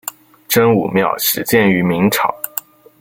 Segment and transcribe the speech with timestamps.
[0.47, 2.33] 真武庙始建于明朝。